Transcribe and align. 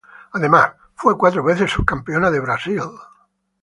Además, 0.31 0.71
fue 0.95 1.15
cuatro 1.15 1.43
veces 1.43 1.69
subcampeona 1.71 2.31
de 2.31 2.39
Brasil. 2.39 2.81